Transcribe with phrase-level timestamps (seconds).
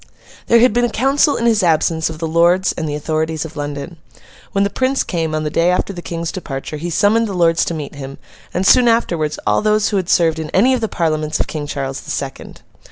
[0.47, 3.55] There had been a council in his absence, of the lords, and the authorities of
[3.55, 3.97] London.
[4.51, 7.63] When the Prince came, on the day after the King's departure, he summoned the Lords
[7.65, 8.17] to meet him,
[8.51, 11.67] and soon afterwards, all those who had served in any of the Parliaments of King
[11.67, 12.63] Charles the Second.